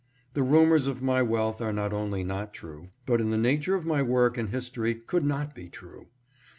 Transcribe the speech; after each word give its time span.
The 0.33 0.41
rumors 0.41 0.87
of 0.87 1.03
my 1.03 1.21
wealth 1.21 1.61
are 1.61 1.71
not 1.71 1.93
only 1.93 2.23
not 2.23 2.55
true, 2.55 2.87
but 3.05 3.21
in 3.21 3.29
the 3.29 3.37
nature 3.37 3.75
of 3.75 3.85
my 3.85 4.01
work 4.01 4.35
and 4.35 4.49
history 4.49 4.95
could 4.95 5.23
not 5.23 5.53
be 5.53 5.69
true. 5.69 6.07